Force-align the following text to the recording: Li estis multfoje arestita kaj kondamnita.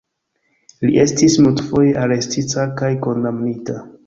Li 0.85 0.95
estis 1.03 1.35
multfoje 1.47 1.93
arestita 2.07 2.67
kaj 2.81 2.91
kondamnita. 3.07 3.79